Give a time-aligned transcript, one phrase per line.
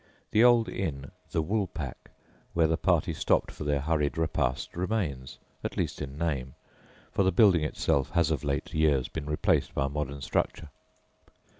[0.31, 2.09] The old inn, "the Woolpack,"
[2.55, 6.55] where the party stopped for their hurried repast, remains, at least in name,
[7.11, 10.69] for the building itself has of late years been replaced by a modern structure.